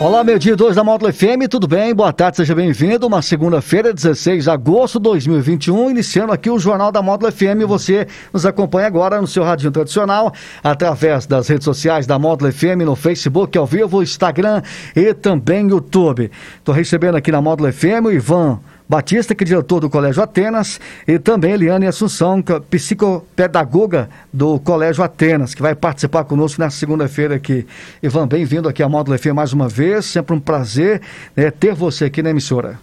Olá, 0.00 0.24
meu 0.24 0.38
dia 0.38 0.56
2 0.56 0.76
da 0.76 0.82
Módulo 0.82 1.12
FM, 1.12 1.46
tudo 1.50 1.68
bem? 1.68 1.94
Boa 1.94 2.10
tarde, 2.10 2.38
seja 2.38 2.54
bem-vindo. 2.54 3.06
Uma 3.06 3.20
segunda-feira, 3.20 3.92
16 3.92 4.44
de 4.44 4.50
agosto 4.50 4.98
de 4.98 5.02
2021, 5.02 5.90
iniciando 5.90 6.32
aqui 6.32 6.48
o 6.48 6.58
Jornal 6.58 6.90
da 6.90 7.02
Módulo 7.02 7.30
FM. 7.30 7.66
Você 7.68 8.06
nos 8.32 8.46
acompanha 8.46 8.86
agora 8.86 9.20
no 9.20 9.26
seu 9.26 9.44
radinho 9.44 9.70
tradicional, 9.70 10.32
através 10.64 11.26
das 11.26 11.48
redes 11.48 11.66
sociais 11.66 12.06
da 12.06 12.18
Módulo 12.18 12.50
FM, 12.50 12.80
no 12.82 12.96
Facebook, 12.96 13.58
ao 13.58 13.66
vivo, 13.66 14.02
Instagram 14.02 14.62
e 14.96 15.12
também 15.12 15.68
YouTube. 15.68 16.30
Estou 16.56 16.74
recebendo 16.74 17.16
aqui 17.16 17.30
na 17.30 17.42
Módulo 17.42 17.70
FM 17.70 18.06
o 18.06 18.10
Ivan 18.10 18.58
Batista, 18.90 19.36
que 19.36 19.44
é 19.44 19.46
diretor 19.46 19.78
do 19.78 19.88
Colégio 19.88 20.20
Atenas, 20.20 20.80
e 21.06 21.16
também 21.16 21.52
Eliane 21.52 21.86
Assunção, 21.86 22.42
é 22.44 22.58
psicopedagoga 22.58 24.10
do 24.32 24.58
Colégio 24.58 25.04
Atenas, 25.04 25.54
que 25.54 25.62
vai 25.62 25.76
participar 25.76 26.24
conosco 26.24 26.60
nessa 26.60 26.76
segunda-feira 26.76 27.36
aqui. 27.36 27.64
Ivan, 28.02 28.26
bem-vindo 28.26 28.68
aqui 28.68 28.82
à 28.82 28.88
Módulo 28.88 29.16
FM 29.16 29.26
mais 29.32 29.52
uma 29.52 29.68
vez, 29.68 30.06
sempre 30.06 30.34
um 30.34 30.40
prazer 30.40 31.00
né, 31.36 31.52
ter 31.52 31.72
você 31.72 32.06
aqui 32.06 32.20
na 32.20 32.30
emissora. 32.30 32.80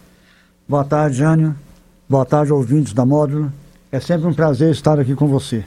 Boa 0.66 0.86
tarde, 0.86 1.18
Jânio. 1.18 1.54
Boa 2.08 2.26
tarde, 2.26 2.54
ouvintes 2.54 2.94
da 2.94 3.06
Módulo. 3.06 3.52
É 3.92 4.00
sempre 4.00 4.28
um 4.28 4.34
prazer 4.34 4.72
estar 4.72 4.98
aqui 4.98 5.14
com 5.14 5.28
você. 5.28 5.66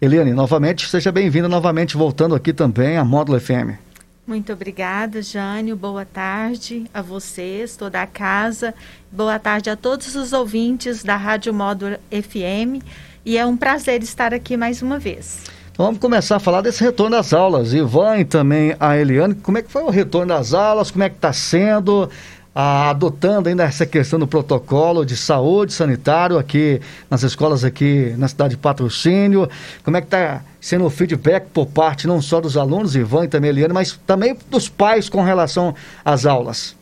Eliane, 0.00 0.32
novamente, 0.32 0.88
seja 0.88 1.12
bem-vinda 1.12 1.48
novamente, 1.48 1.96
voltando 1.96 2.34
aqui 2.34 2.52
também 2.52 2.96
à 2.96 3.04
Módulo 3.04 3.38
FM. 3.38 3.78
Muito 4.24 4.52
obrigada, 4.52 5.20
Jânio. 5.20 5.74
Boa 5.74 6.04
tarde 6.04 6.84
a 6.94 7.02
vocês, 7.02 7.76
toda 7.76 8.00
a 8.00 8.06
casa. 8.06 8.72
Boa 9.10 9.36
tarde 9.36 9.68
a 9.68 9.76
todos 9.76 10.14
os 10.14 10.32
ouvintes 10.32 11.02
da 11.02 11.16
Rádio 11.16 11.52
Módulo 11.52 11.96
FM. 12.08 12.84
E 13.24 13.36
é 13.36 13.44
um 13.44 13.56
prazer 13.56 14.00
estar 14.00 14.32
aqui 14.32 14.56
mais 14.56 14.80
uma 14.80 14.96
vez. 14.96 15.42
Então 15.72 15.86
vamos 15.86 16.00
começar 16.00 16.36
a 16.36 16.38
falar 16.38 16.60
desse 16.60 16.84
retorno 16.84 17.16
das 17.16 17.32
aulas. 17.32 17.74
Ivan 17.74 18.18
e 18.18 18.24
também 18.24 18.76
a 18.78 18.96
Eliane, 18.96 19.34
como 19.34 19.58
é 19.58 19.62
que 19.62 19.70
foi 19.72 19.82
o 19.82 19.90
retorno 19.90 20.28
das 20.28 20.54
aulas? 20.54 20.92
Como 20.92 21.02
é 21.02 21.08
que 21.08 21.16
está 21.16 21.32
sendo? 21.32 22.08
Ah, 22.54 22.90
adotando 22.90 23.48
ainda 23.48 23.64
essa 23.64 23.86
questão 23.86 24.18
do 24.20 24.26
protocolo 24.26 25.04
de 25.04 25.16
saúde 25.16 25.72
sanitário 25.72 26.38
aqui 26.38 26.80
nas 27.10 27.22
escolas 27.22 27.64
aqui 27.64 28.14
na 28.18 28.28
cidade 28.28 28.50
de 28.50 28.58
Patrocínio. 28.58 29.48
Como 29.82 29.96
é 29.96 30.00
que 30.00 30.06
está 30.06 30.42
sendo 30.62 30.86
o 30.86 30.90
feedback 30.90 31.48
por 31.48 31.66
parte 31.66 32.06
não 32.06 32.22
só 32.22 32.40
dos 32.40 32.56
alunos, 32.56 32.94
Ivan 32.94 33.24
e 33.24 33.28
também 33.28 33.50
Eliane, 33.50 33.74
mas 33.74 33.98
também 34.06 34.38
dos 34.48 34.68
pais 34.68 35.08
com 35.08 35.20
relação 35.20 35.74
às 36.04 36.24
aulas? 36.24 36.76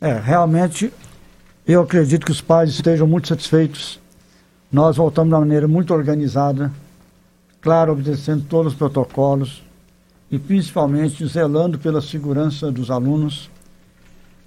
É, 0.00 0.18
realmente 0.18 0.92
eu 1.64 1.80
acredito 1.80 2.26
que 2.26 2.32
os 2.32 2.40
pais 2.40 2.70
estejam 2.70 3.06
muito 3.06 3.28
satisfeitos. 3.28 4.00
Nós 4.70 4.96
voltamos 4.96 5.28
de 5.28 5.34
uma 5.34 5.40
maneira 5.40 5.68
muito 5.68 5.94
organizada, 5.94 6.72
claro, 7.60 7.92
obedecendo 7.92 8.44
todos 8.48 8.72
os 8.72 8.78
protocolos 8.78 9.62
e 10.28 10.36
principalmente 10.36 11.24
zelando 11.24 11.78
pela 11.78 12.00
segurança 12.00 12.72
dos 12.72 12.90
alunos 12.90 13.48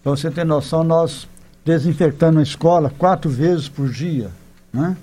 para 0.03 0.11
você 0.11 0.29
ter 0.29 0.43
noção, 0.43 0.83
nós 0.83 1.25
desinfetando 1.63 2.39
a 2.39 2.43
escola 2.43 2.91
quatro 2.97 3.29
vezes 3.29 3.69
por 3.69 3.89
dia. 3.89 4.29
Né? 4.73 4.97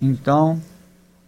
Então, 0.00 0.62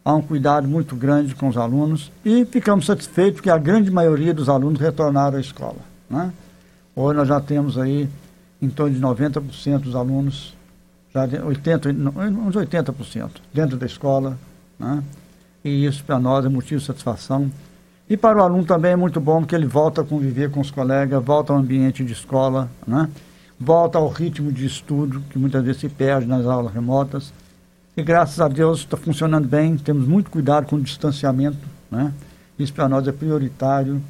há 0.07 0.15
um 0.15 0.23
cuidado 0.23 0.69
muito 0.69 0.95
grande 0.95 1.35
com 1.35 1.49
os 1.49 1.57
alunos 1.57 2.13
e 2.25 2.45
ficamos 2.45 2.87
satisfeitos 2.87 3.39
porque 3.39 3.51
a 3.51 3.59
grande 3.59 3.91
maioria 3.91 4.33
dos 4.33 4.49
alunos 4.49 4.79
retornaram 4.79 5.37
à 5.37 5.41
escola. 5.41 5.79
Né? 6.09 6.33
Hoje 6.95 7.17
nós 7.19 7.27
já 7.27 7.41
temos 7.41 7.77
aí 7.77 8.09
em 8.63 8.69
torno 8.69 8.95
de 8.95 9.01
90% 9.01 9.81
dos 9.81 9.97
alunos, 9.97 10.55
já 11.13 11.23
80, 11.45 11.89
uns 11.89 12.55
80% 12.55 13.31
dentro 13.53 13.77
da 13.77 13.85
escola. 13.85 14.39
Né? 14.79 15.03
E 15.65 15.85
isso 15.85 16.05
para 16.05 16.21
nós 16.21 16.45
é 16.45 16.49
motivo 16.49 16.81
de 16.81 16.87
satisfação. 16.87 17.51
E 18.09 18.17
para 18.17 18.39
o 18.39 18.43
aluno 18.43 18.65
também 18.65 18.93
é 18.93 18.97
muito 18.97 19.21
bom 19.21 19.41
porque 19.41 19.57
ele 19.57 19.67
volta 19.67 20.03
a 20.03 20.05
conviver 20.05 20.53
com 20.53 20.61
os 20.61 20.71
colegas, 20.71 21.21
volta 21.25 21.53
ao 21.53 21.59
ambiente 21.59 22.05
de 22.05 22.13
escola, 22.13 22.71
né? 22.87 23.11
volta 23.59 23.99
ao 23.99 24.07
ritmo 24.07 24.53
de 24.53 24.67
estudo, 24.67 25.21
que 25.31 25.37
muitas 25.37 25.65
vezes 25.65 25.81
se 25.81 25.89
perde 25.89 26.29
nas 26.29 26.47
aulas 26.47 26.73
remotas. 26.73 27.33
E 27.97 28.03
graças 28.03 28.41
a 28.41 28.49
Deus 28.49 28.81
está 28.81 28.97
funcionando 28.97 29.49
bem, 29.49 29.77
temos 29.77 30.07
muito 30.07 30.31
cuidado 30.31 30.67
com 30.67 30.77
o 30.77 30.81
distanciamento. 30.81 31.59
Né? 31.91 32.13
Isso 32.59 32.73
para 32.73 32.89
nós 32.89 33.09
é 33.09 33.13
prioritário 33.13 34.03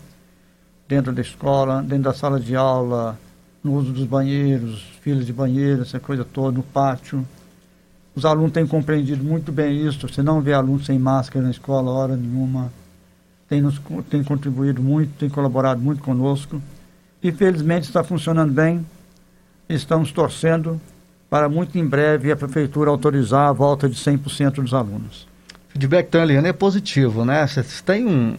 dentro 0.89 1.13
da 1.13 1.21
escola, 1.21 1.83
dentro 1.83 2.05
da 2.05 2.13
sala 2.13 2.41
de 2.41 2.57
aula, 2.57 3.19
no 3.63 3.75
uso 3.75 3.93
dos 3.93 4.05
banheiros, 4.05 4.83
filas 5.01 5.25
de 5.25 5.33
banheiro, 5.33 5.83
essa 5.83 6.01
coisa 6.01 6.25
toda, 6.25 6.57
no 6.57 6.63
pátio. 6.63 7.25
Os 8.15 8.25
alunos 8.25 8.53
têm 8.53 8.67
compreendido 8.67 9.23
muito 9.23 9.53
bem 9.53 9.87
isso. 9.87 10.09
Você 10.09 10.23
não 10.23 10.41
vê 10.41 10.53
aluno 10.53 10.83
sem 10.83 10.99
máscara 10.99 11.45
na 11.45 11.51
escola 11.51 11.91
hora 11.91 12.17
nenhuma 12.17 12.73
tem, 13.49 13.61
nos, 13.61 13.81
tem 14.11 14.23
contribuído 14.23 14.83
muito, 14.83 15.17
tem 15.19 15.29
colaborado 15.29 15.81
muito 15.81 16.03
conosco. 16.03 16.61
E 17.23 17.33
felizmente 17.33 17.87
está 17.87 18.03
funcionando 18.03 18.53
bem. 18.53 18.85
Estamos 19.69 20.13
torcendo 20.13 20.81
para 21.29 21.49
muito 21.49 21.77
em 21.79 21.87
breve 21.87 22.31
a 22.31 22.37
prefeitura 22.37 22.91
autorizar 22.91 23.49
a 23.49 23.53
volta 23.53 23.89
de 23.89 23.97
100% 23.97 24.63
dos 24.63 24.73
alunos. 24.73 25.27
Feedback 25.71 26.07
então, 26.07 26.23
Eliana, 26.23 26.49
é 26.49 26.53
positivo, 26.53 27.25
né? 27.25 27.47
Você 27.47 27.63
tem 27.85 28.07
um, 28.07 28.37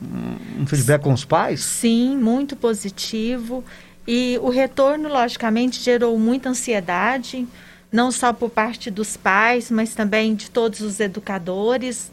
um 0.60 0.66
feedback 0.66 1.04
com 1.04 1.14
os 1.14 1.24
pais? 1.24 1.62
Sim, 1.62 2.18
muito 2.18 2.56
positivo. 2.56 3.64
E 4.08 4.40
o 4.42 4.50
retorno, 4.50 5.10
logicamente, 5.10 5.82
gerou 5.82 6.18
muita 6.18 6.50
ansiedade, 6.50 7.48
não 7.92 8.12
só 8.12 8.34
por 8.34 8.50
parte 8.50 8.90
dos 8.90 9.16
pais, 9.16 9.70
mas 9.70 9.94
também 9.94 10.34
de 10.34 10.50
todos 10.50 10.80
os 10.82 11.00
educadores 11.00 12.12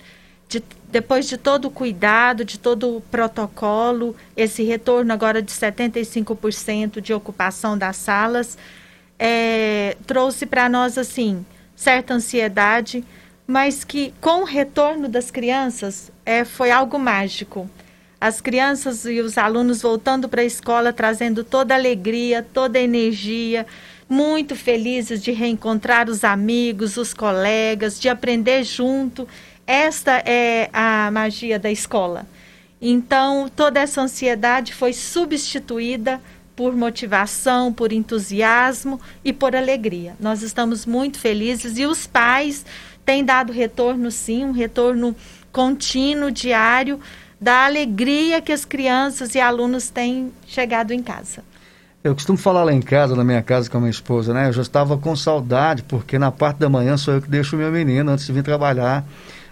de, 0.49 0.63
depois 0.91 1.29
de 1.29 1.37
todo 1.37 1.67
o 1.67 1.71
cuidado, 1.71 2.45
de 2.45 2.59
todo 2.59 2.97
o 2.97 3.01
protocolo, 3.01 4.15
esse 4.37 4.63
retorno 4.63 5.13
agora 5.13 5.43
de 5.43 5.51
75% 5.51 7.01
de 7.01 7.13
ocupação 7.13 7.77
das 7.77 7.97
salas, 7.97 8.59
é, 9.19 9.97
trouxe 10.07 10.47
para 10.47 10.69
nós, 10.69 10.99
assim, 10.99 11.45
certa 11.75 12.15
ansiedade, 12.15 13.05
mas 13.47 13.85
que 13.85 14.13
com 14.21 14.43
o 14.43 14.45
retorno 14.45 15.09
das 15.09 15.31
crianças 15.31 16.11
é, 16.25 16.45
foi 16.45 16.71
algo 16.71 16.99
mágico. 16.99 17.69
As 18.21 18.41
crianças 18.41 19.05
e 19.05 19.21
os 19.21 19.37
alunos 19.37 19.83
voltando 19.83 20.29
para 20.29 20.41
a 20.41 20.47
escola, 20.47 20.93
trazendo 20.93 21.45
toda 21.45 21.75
a 21.75 21.77
alegria, 21.77 22.43
toda 22.43 22.79
a 22.79 22.83
energia, 22.83 23.67
muito 24.09 24.57
felizes 24.57 25.23
de 25.23 25.31
reencontrar 25.31 26.09
os 26.09 26.25
amigos, 26.25 26.97
os 26.97 27.13
colegas, 27.13 28.01
de 28.01 28.09
aprender 28.09 28.65
junto 28.65 29.29
esta 29.67 30.23
é 30.27 30.69
a 30.73 31.11
magia 31.11 31.59
da 31.59 31.71
escola. 31.71 32.27
Então, 32.81 33.49
toda 33.49 33.81
essa 33.81 34.03
ansiedade 34.03 34.75
foi 34.75 34.93
substituída 34.93 36.21
por 36.57 36.77
motivação, 36.77 37.73
por 37.73 37.93
entusiasmo 37.93 39.01
e 39.25 39.33
por 39.33 39.57
alegria. 39.57 40.15
Nós 40.21 40.43
estamos 40.43 40.87
muito 40.87 41.19
felizes 41.19 41.79
e 41.79 41.87
os 41.87 42.07
pais 42.07 42.65
têm 43.05 43.25
dado 43.25 43.53
retorno, 43.53 44.11
sim, 44.11 44.45
um 44.45 44.53
retorno 44.53 45.15
contínuo, 45.53 46.31
diário, 46.31 47.01
da 47.41 47.65
alegria 47.67 48.41
que 48.41 48.53
as 48.53 48.65
crianças 48.65 49.35
e 49.35 49.41
alunos 49.41 49.91
têm 49.91 50.33
chegado 50.47 50.93
em 50.93 51.03
casa. 51.03 51.43
Eu 52.03 52.15
costumo 52.15 52.37
falar 52.37 52.65
lá 52.65 52.73
em 52.73 52.83
casa, 52.83 53.17
na 53.17 53.25
minha 53.25 53.43
casa 53.43 53.71
com 53.71 53.79
a 53.79 53.81
minha 53.81 53.91
esposa, 53.91 54.35
né? 54.35 54.49
Eu 54.49 54.53
já 54.53 54.63
estava 54.63 54.97
com 54.99 55.17
saudade, 55.17 55.83
porque 55.83 56.19
na 56.19 56.31
parte 56.31 56.59
da 56.59 56.69
manhã 56.69 56.97
sou 56.97 57.15
eu 57.15 57.23
que 57.23 57.31
deixo 57.31 57.57
o 57.57 57.59
meu 57.59 57.73
menino 57.73 58.11
antes 58.11 58.27
de 58.27 58.33
vir 58.33 58.43
trabalhar 58.43 59.05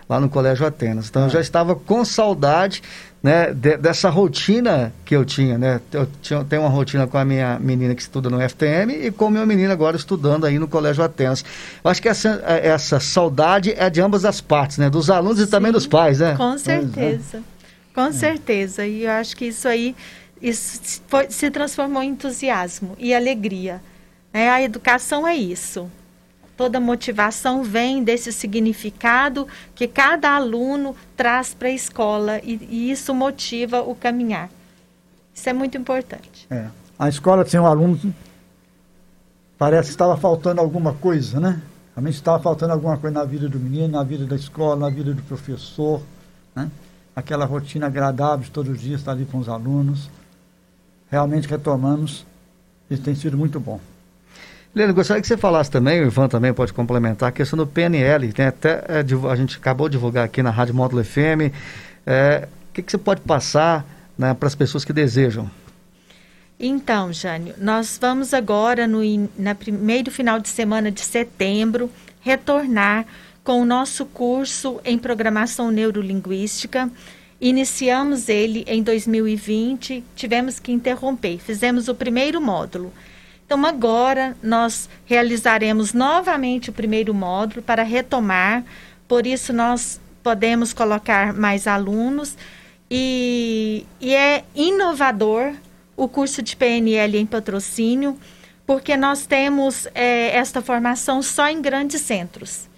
lá 0.08 0.20
no 0.20 0.28
Colégio 0.28 0.66
Atenas. 0.66 1.08
Então, 1.08 1.24
eu 1.24 1.30
já 1.30 1.40
estava 1.40 1.74
com 1.74 2.04
saudade 2.04 2.82
né, 3.22 3.52
de, 3.54 3.76
dessa 3.76 4.10
rotina 4.10 4.92
que 5.04 5.14
eu 5.14 5.24
tinha, 5.24 5.56
né? 5.56 5.80
Eu 5.92 6.08
tinha, 6.20 6.44
tenho 6.44 6.62
uma 6.62 6.68
rotina 6.68 7.06
com 7.06 7.16
a 7.16 7.24
minha 7.24 7.58
menina 7.60 7.94
que 7.94 8.02
estuda 8.02 8.28
no 8.28 8.40
FTM 8.48 8.92
e 8.92 9.10
com 9.12 9.26
o 9.26 9.30
meu 9.30 9.46
menino 9.46 9.72
agora 9.72 9.96
estudando 9.96 10.44
aí 10.44 10.58
no 10.58 10.66
Colégio 10.66 11.04
Atenas. 11.04 11.44
Eu 11.84 11.90
acho 11.90 12.02
que 12.02 12.08
essa, 12.08 12.42
essa 12.46 12.98
saudade 12.98 13.72
é 13.76 13.88
de 13.88 14.00
ambas 14.00 14.24
as 14.24 14.40
partes, 14.40 14.78
né? 14.78 14.90
Dos 14.90 15.08
alunos 15.08 15.38
Sim, 15.38 15.44
e 15.44 15.46
também 15.46 15.70
dos 15.70 15.86
pais, 15.86 16.18
né? 16.18 16.34
Com 16.36 16.58
certeza. 16.58 17.38
É. 17.38 17.94
Com 17.94 18.06
é. 18.06 18.12
certeza. 18.12 18.86
E 18.86 19.04
eu 19.04 19.12
acho 19.12 19.36
que 19.36 19.46
isso 19.46 19.68
aí 19.68 19.94
isso 20.40 21.00
foi, 21.06 21.30
se 21.30 21.48
transformou 21.50 22.02
em 22.02 22.10
entusiasmo 22.10 22.96
e 22.98 23.14
alegria. 23.14 23.80
Né? 24.32 24.50
A 24.50 24.60
educação 24.60 25.26
é 25.26 25.36
isso 25.36 25.88
toda 26.56 26.80
motivação 26.80 27.62
vem 27.62 28.02
desse 28.04 28.32
significado 28.32 29.46
que 29.74 29.86
cada 29.86 30.34
aluno 30.34 30.94
traz 31.16 31.54
para 31.54 31.68
a 31.68 31.72
escola 31.72 32.38
e, 32.42 32.54
e, 32.70 32.90
isso 32.90 33.14
motiva 33.14 33.80
o 33.80 33.94
caminhar. 33.94 34.50
Isso 35.34 35.48
é 35.48 35.52
muito 35.52 35.76
importante. 35.76 36.46
É. 36.50 36.66
A 36.98 37.08
escola 37.08 37.44
tinha 37.44 37.62
um 37.62 37.66
aluno, 37.66 37.98
parece 39.58 39.88
que 39.88 39.94
estava 39.94 40.16
faltando 40.16 40.60
alguma 40.60 40.92
coisa, 40.92 41.40
né? 41.40 41.60
Realmente 41.94 42.14
estava 42.14 42.42
faltando 42.42 42.72
alguma 42.72 42.96
coisa 42.96 43.18
na 43.18 43.24
vida 43.24 43.48
do 43.48 43.58
menino, 43.58 43.88
na 43.88 44.02
vida 44.02 44.24
da 44.24 44.36
escola, 44.36 44.76
na 44.76 44.90
vida 44.90 45.12
do 45.12 45.22
professor, 45.22 46.02
né? 46.54 46.70
Aquela 47.14 47.44
rotina 47.44 47.86
agradável 47.86 48.44
de 48.44 48.50
todos 48.50 48.72
os 48.72 48.80
dias 48.80 49.00
estar 49.00 49.12
ali 49.12 49.26
com 49.26 49.38
os 49.38 49.48
alunos. 49.48 50.08
Realmente 51.10 51.46
retomamos. 51.46 52.24
Isso 52.90 53.02
tem 53.02 53.14
sido 53.14 53.36
muito 53.36 53.60
bom. 53.60 53.78
Leandro, 54.74 54.94
gostaria 54.94 55.20
que 55.20 55.28
você 55.28 55.36
falasse 55.36 55.70
também, 55.70 56.00
o 56.00 56.06
Ivan 56.06 56.28
também 56.28 56.52
pode 56.52 56.72
complementar, 56.72 57.28
a 57.28 57.32
questão 57.32 57.58
do 57.58 57.66
PNL. 57.66 58.32
Tem 58.32 58.46
até, 58.46 58.82
é, 58.88 59.04
a 59.30 59.36
gente 59.36 59.58
acabou 59.58 59.86
de 59.86 59.92
divulgar 59.92 60.24
aqui 60.24 60.42
na 60.42 60.50
Rádio 60.50 60.74
Módulo 60.74 61.04
FM. 61.04 61.52
É, 62.06 62.48
o 62.70 62.72
que, 62.72 62.82
que 62.82 62.90
você 62.90 62.96
pode 62.96 63.20
passar 63.20 63.84
né, 64.16 64.32
para 64.32 64.46
as 64.46 64.54
pessoas 64.54 64.82
que 64.82 64.92
desejam? 64.92 65.50
Então, 66.58 67.12
Jânio, 67.12 67.54
nós 67.58 67.98
vamos 68.00 68.32
agora, 68.32 68.86
no 68.86 69.00
na 69.36 69.54
primeiro 69.54 70.10
final 70.10 70.40
de 70.40 70.48
semana 70.48 70.90
de 70.90 71.02
setembro, 71.02 71.90
retornar 72.20 73.04
com 73.44 73.60
o 73.60 73.66
nosso 73.66 74.06
curso 74.06 74.80
em 74.86 74.96
programação 74.96 75.70
neurolinguística. 75.70 76.90
Iniciamos 77.38 78.28
ele 78.28 78.64
em 78.66 78.82
2020, 78.82 80.02
tivemos 80.16 80.58
que 80.58 80.72
interromper, 80.72 81.38
fizemos 81.38 81.88
o 81.88 81.94
primeiro 81.94 82.40
módulo. 82.40 82.90
Então, 83.52 83.66
agora 83.66 84.34
nós 84.42 84.88
realizaremos 85.04 85.92
novamente 85.92 86.70
o 86.70 86.72
primeiro 86.72 87.12
módulo 87.12 87.60
para 87.60 87.82
retomar, 87.82 88.64
por 89.06 89.26
isso 89.26 89.52
nós 89.52 90.00
podemos 90.22 90.72
colocar 90.72 91.34
mais 91.34 91.66
alunos 91.66 92.34
e, 92.90 93.84
e 94.00 94.14
é 94.14 94.42
inovador 94.54 95.52
o 95.94 96.08
curso 96.08 96.40
de 96.40 96.56
PNL 96.56 97.18
em 97.18 97.26
patrocínio, 97.26 98.18
porque 98.66 98.96
nós 98.96 99.26
temos 99.26 99.86
é, 99.94 100.34
esta 100.34 100.62
formação 100.62 101.20
só 101.20 101.46
em 101.46 101.60
grandes 101.60 102.00
centros. 102.00 102.70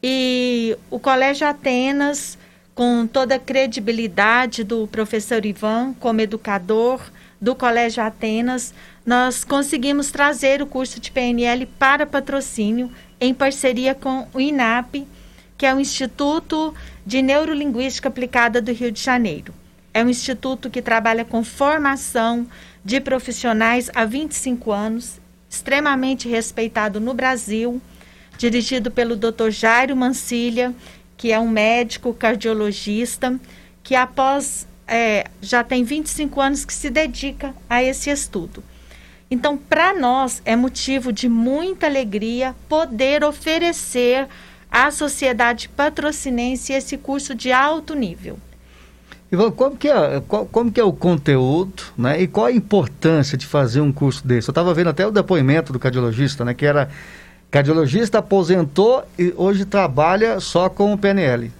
E 0.00 0.78
o 0.88 1.00
Colégio 1.00 1.48
Atenas, 1.48 2.38
com 2.76 3.08
toda 3.08 3.34
a 3.34 3.40
credibilidade 3.40 4.62
do 4.62 4.86
professor 4.86 5.44
Ivan 5.44 5.94
como 5.98 6.20
educador 6.20 7.00
do 7.40 7.56
Colégio 7.56 8.04
Atenas, 8.04 8.72
nós 9.06 9.44
conseguimos 9.44 10.10
trazer 10.10 10.60
o 10.60 10.66
curso 10.66 10.98
de 10.98 11.12
PNL 11.12 11.64
para 11.78 12.04
patrocínio 12.04 12.90
em 13.20 13.32
parceria 13.32 13.94
com 13.94 14.26
o 14.34 14.40
INAP, 14.40 15.06
que 15.56 15.64
é 15.64 15.72
o 15.72 15.78
Instituto 15.78 16.74
de 17.06 17.22
Neurolinguística 17.22 18.08
Aplicada 18.08 18.60
do 18.60 18.72
Rio 18.72 18.90
de 18.90 19.00
Janeiro. 19.00 19.54
É 19.94 20.04
um 20.04 20.10
instituto 20.10 20.68
que 20.68 20.82
trabalha 20.82 21.24
com 21.24 21.44
formação 21.44 22.48
de 22.84 23.00
profissionais 23.00 23.88
há 23.94 24.04
25 24.04 24.72
anos, 24.72 25.20
extremamente 25.48 26.28
respeitado 26.28 27.00
no 27.00 27.14
Brasil, 27.14 27.80
dirigido 28.36 28.90
pelo 28.90 29.16
Dr. 29.16 29.50
Jairo 29.50 29.96
Mancilha, 29.96 30.74
que 31.16 31.32
é 31.32 31.38
um 31.38 31.48
médico 31.48 32.12
cardiologista, 32.12 33.38
que 33.84 33.94
após 33.94 34.66
é, 34.86 35.26
já 35.40 35.62
tem 35.62 35.84
25 35.84 36.40
anos 36.40 36.64
que 36.64 36.74
se 36.74 36.90
dedica 36.90 37.54
a 37.70 37.82
esse 37.82 38.10
estudo. 38.10 38.62
Então, 39.30 39.56
para 39.56 39.92
nós 39.92 40.40
é 40.44 40.54
motivo 40.54 41.12
de 41.12 41.28
muita 41.28 41.86
alegria 41.86 42.54
poder 42.68 43.24
oferecer 43.24 44.28
à 44.70 44.90
sociedade 44.90 45.68
patrocinense 45.68 46.72
esse 46.72 46.96
curso 46.96 47.34
de 47.34 47.50
alto 47.50 47.94
nível. 47.94 48.38
Ivan, 49.30 49.50
como 49.50 49.76
que 49.76 49.88
é, 49.88 50.22
como 50.28 50.70
que 50.70 50.80
é 50.80 50.84
o 50.84 50.92
conteúdo, 50.92 51.82
né? 51.98 52.20
E 52.20 52.28
qual 52.28 52.46
a 52.46 52.52
importância 52.52 53.36
de 53.36 53.44
fazer 53.44 53.80
um 53.80 53.92
curso 53.92 54.24
desse? 54.24 54.48
Eu 54.48 54.52
estava 54.52 54.72
vendo 54.72 54.90
até 54.90 55.04
o 55.04 55.10
depoimento 55.10 55.72
do 55.72 55.78
cardiologista, 55.80 56.44
né? 56.44 56.54
Que 56.54 56.64
era 56.64 56.88
cardiologista, 57.50 58.18
aposentou 58.18 59.04
e 59.18 59.34
hoje 59.36 59.64
trabalha 59.64 60.38
só 60.38 60.68
com 60.68 60.92
o 60.92 60.98
PNL. 60.98 61.50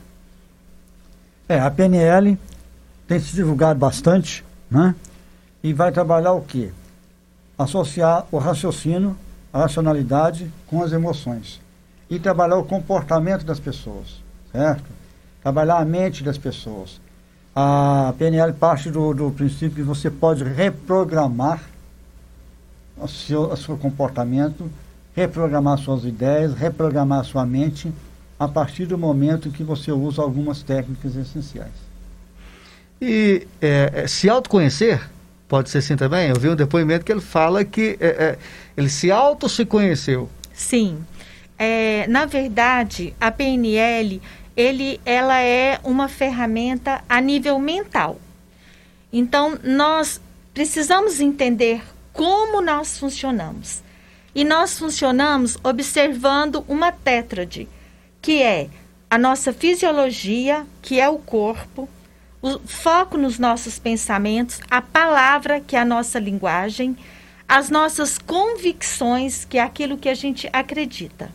É, 1.49 1.59
a 1.59 1.71
PNL 1.71 2.39
tem 3.09 3.19
se 3.19 3.35
divulgado 3.35 3.79
bastante, 3.79 4.45
né? 4.71 4.95
E 5.62 5.73
vai 5.73 5.91
trabalhar 5.91 6.33
o 6.33 6.43
quê? 6.43 6.71
Associar 7.58 8.26
o 8.31 8.38
raciocínio, 8.38 9.17
a 9.53 9.61
racionalidade 9.61 10.50
com 10.67 10.82
as 10.82 10.93
emoções 10.93 11.61
e 12.11 12.19
trabalhar 12.19 12.56
o 12.56 12.64
comportamento 12.64 13.44
das 13.44 13.58
pessoas, 13.58 14.23
certo? 14.53 14.85
Trabalhar 15.43 15.79
a 15.79 15.85
mente 15.85 16.23
das 16.23 16.38
pessoas. 16.38 17.00
A 17.55 18.12
PNL 18.19 18.53
parte 18.53 18.91
do, 18.91 19.14
do 19.14 19.31
princípio 19.31 19.76
que 19.76 19.82
você 19.82 20.11
pode 20.11 20.44
reprogramar 20.44 21.62
o 22.99 23.08
seu, 23.08 23.43
o 23.44 23.56
seu 23.56 23.76
comportamento, 23.76 24.70
reprogramar 25.14 25.79
suas 25.79 26.05
ideias, 26.05 26.55
reprogramar 26.55 27.25
sua 27.25 27.47
mente 27.47 27.93
a 28.38 28.47
partir 28.47 28.87
do 28.87 28.99
momento 28.99 29.50
que 29.50 29.64
você 29.64 29.91
usa 29.91 30.20
algumas 30.20 30.62
técnicas 30.62 31.17
essenciais. 31.17 31.87
E 33.00 33.47
é, 33.61 34.06
se 34.06 34.29
autoconhecer 34.29 35.09
Pode 35.49 35.71
ser 35.71 35.79
assim 35.79 35.97
também? 35.97 36.29
Eu 36.29 36.39
vi 36.39 36.49
um 36.49 36.57
depoimento 36.57 37.05
que 37.05 37.13
ele 37.13 37.21
fala 37.21 37.65
que 37.65 37.97
é, 38.01 38.07
é, 38.07 38.39
ele 38.77 38.89
se 38.89 39.11
auto 39.11 39.49
se 39.49 39.65
conheceu. 39.65 40.29
Sim. 40.53 41.05
É, 41.59 42.07
na 42.09 42.27
verdade, 42.27 43.15
a 43.21 43.31
PNL, 43.31 44.21
ele, 44.57 45.01
ela 45.05 45.41
é 45.41 45.79
uma 45.85 46.09
ferramenta 46.09 47.03
a 47.09 47.21
nível 47.21 47.59
mental. 47.59 48.21
Então, 49.13 49.59
nós 49.63 50.21
precisamos 50.53 51.21
entender 51.21 51.83
como 52.13 52.61
nós 52.61 52.99
funcionamos. 52.99 53.83
E 54.35 54.45
nós 54.45 54.79
funcionamos 54.79 55.57
observando 55.63 56.65
uma 56.69 56.91
tétrade, 56.91 57.69
que 58.21 58.43
é 58.43 58.69
a 59.09 59.17
nossa 59.17 59.53
fisiologia, 59.53 60.67
que 60.83 61.01
é 61.01 61.09
o 61.09 61.19
corpo, 61.19 61.89
o 62.47 62.61
foco 62.61 63.19
nos 63.19 63.41
nossos 63.41 63.77
pensamentos, 63.77 64.61
a 64.71 64.81
palavra, 64.81 65.61
que 65.61 65.75
é 65.75 65.81
a 65.81 65.85
nossa 65.85 66.19
linguagem, 66.21 66.97
as 67.49 67.71
nossas 67.71 68.19
convicções, 68.19 69.45
que 69.45 69.59
é 69.59 69.63
aquilo 69.63 69.97
que 69.97 70.09
a 70.09 70.15
gente 70.15 70.49
acredita. 70.53 71.29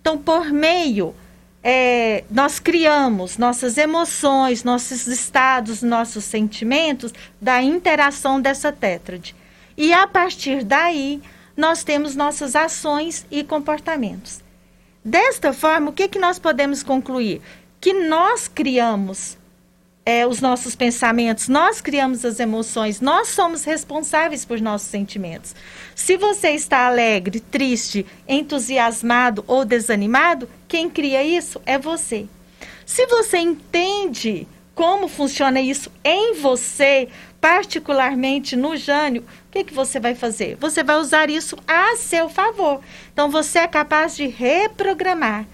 Então, 0.00 0.16
por 0.16 0.50
meio, 0.50 1.14
é, 1.62 2.24
nós 2.30 2.58
criamos 2.58 3.36
nossas 3.36 3.76
emoções, 3.76 4.64
nossos 4.64 5.06
estados, 5.06 5.82
nossos 5.82 6.24
sentimentos 6.24 7.12
da 7.40 7.62
interação 7.62 8.40
dessa 8.40 8.72
tétrade. 8.72 9.36
E 9.76 9.92
a 9.92 10.06
partir 10.06 10.64
daí, 10.64 11.20
nós 11.54 11.84
temos 11.84 12.16
nossas 12.16 12.56
ações 12.56 13.26
e 13.30 13.44
comportamentos. 13.44 14.40
Desta 15.04 15.52
forma, 15.52 15.90
o 15.90 15.92
que, 15.92 16.08
que 16.08 16.18
nós 16.18 16.38
podemos 16.38 16.82
concluir? 16.82 17.42
Que 17.80 17.92
nós 17.92 18.48
criamos 18.48 19.36
é, 20.04 20.26
os 20.26 20.40
nossos 20.40 20.74
pensamentos, 20.74 21.48
nós 21.48 21.80
criamos 21.80 22.24
as 22.24 22.40
emoções, 22.40 23.00
nós 23.00 23.28
somos 23.28 23.64
responsáveis 23.64 24.44
por 24.44 24.60
nossos 24.60 24.88
sentimentos. 24.88 25.54
Se 25.94 26.16
você 26.16 26.50
está 26.50 26.86
alegre, 26.86 27.38
triste, 27.38 28.04
entusiasmado 28.28 29.44
ou 29.46 29.64
desanimado, 29.64 30.48
quem 30.66 30.90
cria 30.90 31.22
isso 31.22 31.60
é 31.64 31.78
você. 31.78 32.26
Se 32.84 33.06
você 33.06 33.38
entende 33.38 34.46
como 34.74 35.06
funciona 35.06 35.60
isso 35.60 35.90
em 36.02 36.34
você, 36.34 37.08
particularmente 37.40 38.56
no 38.56 38.76
Jânio, 38.76 39.22
o 39.22 39.52
que, 39.52 39.64
que 39.64 39.74
você 39.74 40.00
vai 40.00 40.14
fazer? 40.14 40.56
Você 40.56 40.82
vai 40.82 40.96
usar 40.96 41.30
isso 41.30 41.56
a 41.66 41.94
seu 41.96 42.28
favor. 42.28 42.80
Então, 43.12 43.30
você 43.30 43.60
é 43.60 43.66
capaz 43.68 44.16
de 44.16 44.26
reprogramar. 44.26 45.46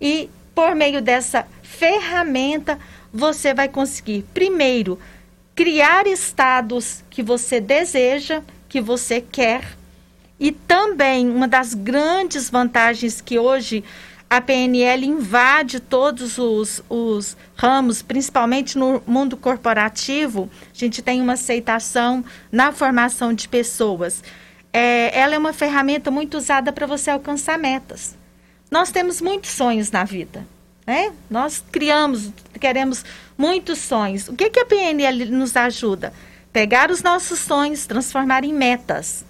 E, 0.00 0.30
por 0.54 0.74
meio 0.74 1.02
dessa 1.02 1.46
ferramenta, 1.62 2.78
você 3.12 3.54
vai 3.54 3.68
conseguir, 3.68 4.24
primeiro, 4.34 4.98
criar 5.54 6.06
estados 6.06 7.02
que 7.08 7.22
você 7.22 7.60
deseja, 7.60 8.42
que 8.68 8.80
você 8.80 9.20
quer. 9.20 9.76
E 10.38 10.52
também 10.52 11.30
uma 11.30 11.48
das 11.48 11.72
grandes 11.72 12.50
vantagens 12.50 13.20
que 13.20 13.38
hoje 13.38 13.82
a 14.28 14.40
PNL 14.40 15.06
invade 15.06 15.78
todos 15.78 16.36
os, 16.36 16.82
os 16.90 17.36
ramos, 17.54 18.02
principalmente 18.02 18.76
no 18.76 19.02
mundo 19.06 19.36
corporativo, 19.36 20.50
a 20.74 20.78
gente 20.78 21.00
tem 21.00 21.22
uma 21.22 21.34
aceitação 21.34 22.24
na 22.50 22.72
formação 22.72 23.32
de 23.32 23.48
pessoas. 23.48 24.22
É, 24.72 25.16
ela 25.18 25.36
é 25.36 25.38
uma 25.38 25.52
ferramenta 25.52 26.10
muito 26.10 26.36
usada 26.36 26.72
para 26.72 26.86
você 26.86 27.10
alcançar 27.10 27.58
metas. 27.58 28.16
Nós 28.70 28.90
temos 28.90 29.20
muitos 29.20 29.52
sonhos 29.52 29.90
na 29.90 30.04
vida. 30.04 30.46
Né? 30.86 31.12
Nós 31.28 31.64
criamos, 31.72 32.30
queremos 32.60 33.04
muitos 33.36 33.80
sonhos. 33.80 34.28
O 34.28 34.34
que, 34.34 34.48
que 34.50 34.60
a 34.60 34.66
PNL 34.66 35.24
nos 35.26 35.56
ajuda? 35.56 36.12
Pegar 36.52 36.90
os 36.90 37.02
nossos 37.02 37.40
sonhos, 37.40 37.86
transformar 37.86 38.44
em 38.44 38.52
metas. 38.52 39.24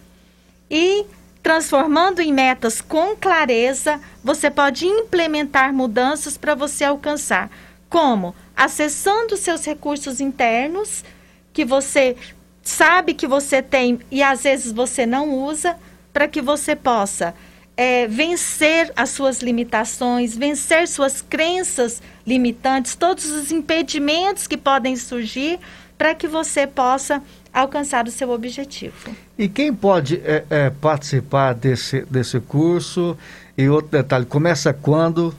E 0.70 1.06
transformando 1.42 2.20
em 2.20 2.32
metas 2.32 2.80
com 2.80 3.16
clareza, 3.16 4.00
você 4.22 4.50
pode 4.50 4.84
implementar 4.84 5.72
mudanças 5.72 6.36
para 6.36 6.54
você 6.54 6.84
alcançar. 6.84 7.50
Como? 7.88 8.34
Acessando 8.54 9.36
seus 9.36 9.64
recursos 9.64 10.20
internos, 10.20 11.04
que 11.52 11.64
você 11.64 12.16
sabe 12.62 13.14
que 13.14 13.26
você 13.26 13.62
tem 13.62 14.00
e 14.10 14.22
às 14.22 14.42
vezes 14.42 14.72
você 14.72 15.06
não 15.06 15.30
usa, 15.30 15.76
para 16.12 16.26
que 16.26 16.42
você 16.42 16.74
possa 16.74 17.34
é, 17.76 18.06
vencer 18.06 18.90
as 18.96 19.10
suas 19.10 19.40
limitações, 19.40 20.36
vencer 20.36 20.88
suas 20.88 21.20
crenças 21.20 22.00
limitantes, 22.26 22.94
todos 22.94 23.26
os 23.26 23.52
impedimentos 23.52 24.46
que 24.46 24.56
podem 24.56 24.96
surgir 24.96 25.58
para 25.98 26.14
que 26.14 26.26
você 26.26 26.66
possa 26.66 27.22
alcançar 27.52 28.06
o 28.06 28.10
seu 28.10 28.30
objetivo. 28.30 29.14
E 29.38 29.48
quem 29.48 29.72
pode 29.72 30.20
é, 30.24 30.44
é, 30.48 30.70
participar 30.70 31.54
desse, 31.54 32.02
desse 32.02 32.40
curso? 32.40 33.16
E 33.56 33.68
outro 33.68 33.90
detalhe, 33.90 34.26
começa 34.26 34.72
quando? 34.72 35.34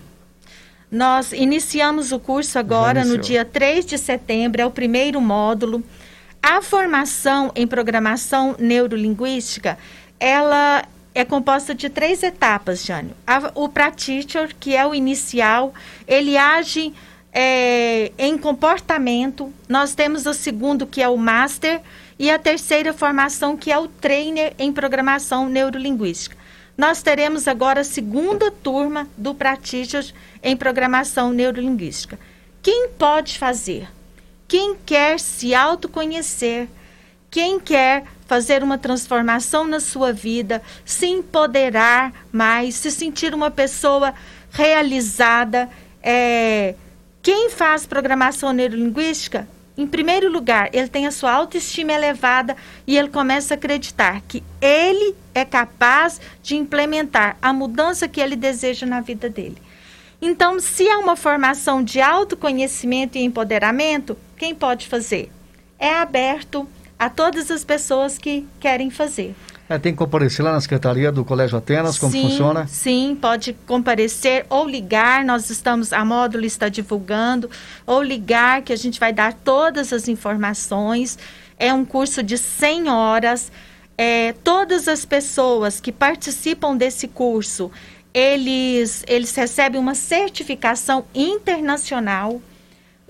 Nós 0.91 1.31
iniciamos 1.31 2.11
o 2.11 2.19
curso 2.19 2.57
agora 2.57 3.03
no 3.03 3.17
dia 3.17 3.43
3 3.43 3.85
de 3.85 3.97
setembro, 3.97 4.61
é 4.61 4.65
o 4.65 4.71
primeiro 4.71 5.19
módulo. 5.19 5.83
A 6.41 6.61
formação 6.61 7.51
em 7.55 7.67
programação 7.67 8.55
neurolinguística, 8.57 9.77
ela 10.19 10.83
é 11.17 11.25
composta 11.25 11.73
de 11.73 11.89
três 11.89 12.21
etapas, 12.21 12.85
Jânio. 12.85 13.15
A, 13.25 13.51
o 13.55 13.67
practitioner, 13.67 14.55
que 14.59 14.75
é 14.75 14.85
o 14.85 14.93
inicial, 14.93 15.73
ele 16.07 16.37
age 16.37 16.93
é, 17.33 18.11
em 18.19 18.37
comportamento. 18.37 19.51
Nós 19.67 19.95
temos 19.95 20.27
o 20.27 20.33
segundo, 20.33 20.85
que 20.85 21.01
é 21.01 21.09
o 21.09 21.17
master, 21.17 21.81
e 22.19 22.29
a 22.29 22.37
terceira 22.37 22.93
formação, 22.93 23.57
que 23.57 23.71
é 23.71 23.79
o 23.79 23.87
trainer 23.87 24.53
em 24.59 24.71
programação 24.71 25.49
neurolinguística. 25.49 26.37
Nós 26.77 27.01
teremos 27.01 27.47
agora 27.47 27.81
a 27.81 27.83
segunda 27.83 28.51
turma 28.51 29.07
do 29.17 29.33
practitioner 29.33 30.13
em 30.43 30.55
programação 30.55 31.31
neurolinguística. 31.31 32.19
Quem 32.61 32.89
pode 32.89 33.39
fazer? 33.39 33.89
Quem 34.47 34.75
quer 34.85 35.19
se 35.19 35.55
autoconhecer, 35.55 36.67
quem 37.31 37.59
quer 37.59 38.03
fazer 38.27 38.61
uma 38.61 38.77
transformação 38.77 39.65
na 39.65 39.79
sua 39.79 40.11
vida, 40.11 40.61
se 40.83 41.07
empoderar 41.07 42.13
mais, 42.31 42.75
se 42.75 42.91
sentir 42.91 43.33
uma 43.33 43.49
pessoa 43.49 44.13
realizada. 44.51 45.69
É, 46.03 46.75
quem 47.21 47.49
faz 47.49 47.85
programação 47.85 48.51
neurolinguística, 48.51 49.47
em 49.77 49.87
primeiro 49.87 50.31
lugar, 50.31 50.69
ele 50.73 50.87
tem 50.87 51.05
a 51.05 51.11
sua 51.11 51.31
autoestima 51.31 51.93
elevada 51.93 52.57
e 52.85 52.97
ele 52.97 53.09
começa 53.09 53.53
a 53.53 53.57
acreditar 53.57 54.21
que 54.27 54.43
ele 54.59 55.15
é 55.33 55.45
capaz 55.45 56.19
de 56.41 56.55
implementar 56.55 57.37
a 57.41 57.53
mudança 57.53 58.07
que 58.07 58.19
ele 58.19 58.35
deseja 58.35 58.85
na 58.85 59.01
vida 59.01 59.29
dele. 59.29 59.57
Então, 60.19 60.59
se 60.59 60.89
há 60.89 60.97
uma 60.97 61.15
formação 61.15 61.83
de 61.83 62.01
autoconhecimento 62.01 63.17
e 63.17 63.23
empoderamento, 63.23 64.17
quem 64.35 64.55
pode 64.55 64.87
fazer? 64.87 65.31
É 65.77 65.93
aberto 65.93 66.67
a 66.97 67.09
todas 67.09 67.51
as 67.51 67.63
pessoas 67.63 68.17
que 68.17 68.45
querem 68.59 68.89
fazer. 68.89 69.35
É, 69.69 69.77
tem 69.77 69.91
que 69.91 69.97
comparecer 69.97 70.43
lá 70.43 70.53
na 70.53 70.61
Secretaria 70.61 71.11
do 71.11 71.25
Colégio 71.25 71.57
Atenas, 71.57 71.99
como 71.99 72.11
sim, 72.11 72.23
funciona? 72.23 72.65
Sim, 72.67 73.17
pode 73.19 73.53
comparecer 73.65 74.45
ou 74.49 74.65
ligar, 74.65 75.25
nós 75.25 75.49
estamos, 75.49 75.91
a 75.91 76.05
módulo 76.05 76.45
está 76.45 76.69
divulgando, 76.69 77.49
ou 77.85 78.01
ligar, 78.01 78.61
que 78.61 78.71
a 78.71 78.77
gente 78.77 78.97
vai 78.97 79.11
dar 79.11 79.33
todas 79.33 79.91
as 79.91 80.07
informações. 80.07 81.19
É 81.59 81.73
um 81.73 81.83
curso 81.83 82.23
de 82.23 82.37
100 82.37 82.89
horas. 82.89 83.51
É, 83.97 84.33
todas 84.43 84.87
as 84.87 85.03
pessoas 85.03 85.81
que 85.81 85.91
participam 85.91 86.77
desse 86.77 87.07
curso, 87.07 87.69
eles, 88.13 89.03
eles 89.05 89.35
recebem 89.35 89.81
uma 89.81 89.95
certificação 89.95 91.03
internacional. 91.13 92.41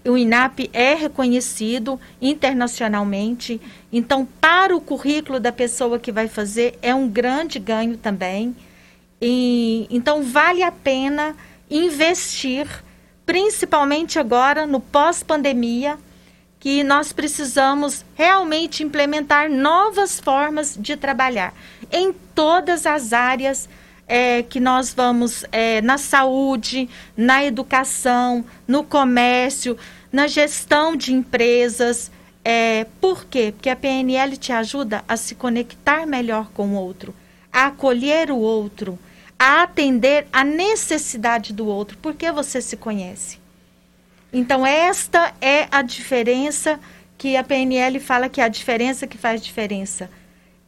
O 0.05 0.17
INAP 0.17 0.69
é 0.71 0.93
reconhecido 0.93 1.99
internacionalmente. 2.21 3.59
Então, 3.91 4.27
para 4.39 4.75
o 4.75 4.81
currículo 4.81 5.39
da 5.39 5.51
pessoa 5.51 5.99
que 5.99 6.11
vai 6.11 6.27
fazer, 6.27 6.77
é 6.81 6.95
um 6.95 7.09
grande 7.09 7.59
ganho 7.59 7.97
também. 7.97 8.55
E, 9.21 9.87
então, 9.89 10.23
vale 10.23 10.63
a 10.63 10.71
pena 10.71 11.35
investir, 11.69 12.67
principalmente 13.25 14.17
agora 14.17 14.65
no 14.65 14.79
pós-pandemia, 14.79 15.97
que 16.59 16.83
nós 16.83 17.11
precisamos 17.13 18.03
realmente 18.15 18.83
implementar 18.83 19.49
novas 19.49 20.19
formas 20.19 20.75
de 20.79 20.95
trabalhar 20.95 21.53
em 21.91 22.13
todas 22.33 22.85
as 22.85 23.13
áreas 23.13 23.69
é, 24.07 24.41
que 24.41 24.59
nós 24.59 24.93
vamos 24.93 25.43
é, 25.51 25.81
na 25.81 25.97
saúde, 25.97 26.89
na 27.15 27.43
educação, 27.43 28.45
no 28.67 28.83
comércio, 28.83 29.77
na 30.11 30.27
gestão 30.27 30.95
de 30.95 31.13
empresas. 31.13 32.09
É, 32.43 32.85
por 33.01 33.25
quê? 33.25 33.51
Porque 33.51 33.69
a 33.69 33.75
PNL 33.75 34.37
te 34.37 34.53
ajuda 34.53 35.03
a 35.07 35.17
se 35.17 35.35
conectar 35.35 36.05
melhor 36.05 36.49
com 36.53 36.69
o 36.69 36.75
outro, 36.75 37.13
a 37.51 37.67
acolher 37.67 38.31
o 38.31 38.37
outro, 38.37 38.97
a 39.37 39.63
atender 39.63 40.27
a 40.31 40.43
necessidade 40.43 41.53
do 41.53 41.67
outro, 41.67 41.97
porque 42.01 42.31
você 42.31 42.61
se 42.61 42.77
conhece. 42.77 43.39
Então, 44.31 44.65
esta 44.65 45.33
é 45.41 45.67
a 45.71 45.81
diferença 45.81 46.79
que 47.17 47.35
a 47.35 47.43
PNL 47.43 47.99
fala 47.99 48.29
que 48.29 48.39
é 48.39 48.43
a 48.43 48.49
diferença 48.49 49.07
que 49.07 49.17
faz 49.17 49.41
diferença 49.41 50.09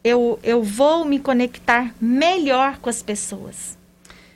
eu, 0.03 0.39
eu 0.44 0.63
vou 0.63 1.06
me 1.06 1.20
conectar 1.20 1.94
melhor 2.00 2.77
com 2.77 2.89
as 2.89 3.01
pessoas. 3.01 3.77